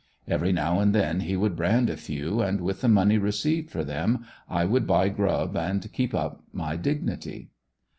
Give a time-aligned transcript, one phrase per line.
[0.27, 3.83] Every now and then he would brand a few, and with the money received for
[3.83, 7.51] them I would buy grub and keep up my dignity.